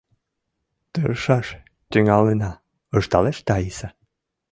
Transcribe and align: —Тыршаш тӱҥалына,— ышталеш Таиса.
—Тыршаш 0.93 1.47
тӱҥалына,— 1.91 2.51
ышталеш 2.97 3.37
Таиса. 3.47 3.89